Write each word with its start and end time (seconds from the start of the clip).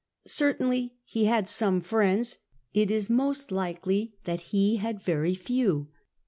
Certainly 0.25 0.95
he 1.05 1.25
had 1.25 1.47
some 1.47 1.79
friends— 1.79 2.39
it 2.73 2.89
is 2.89 3.07
most 3.07 3.51
likely 3.51 4.15
that 4.25 4.41
he 4.49 4.77
had 4.77 4.99
very 4.99 5.35
few. 5.35 5.89